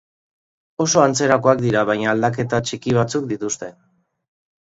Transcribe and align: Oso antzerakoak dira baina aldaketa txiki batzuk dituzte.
Oso 0.85 1.01
antzerakoak 1.01 1.59
dira 1.65 1.83
baina 1.89 2.09
aldaketa 2.13 2.61
txiki 2.69 2.97
batzuk 3.01 3.27
dituzte. 3.35 3.69